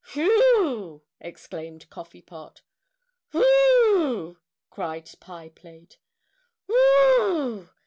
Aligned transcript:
"Whew!" 0.15 1.03
exclaimed 1.19 1.87
Coffee 1.91 2.23
Pot. 2.23 2.61
"Whew!" 3.33 4.39
cried 4.71 5.11
Pie 5.19 5.49
Plate. 5.49 5.99
"Whew!" 6.65 7.69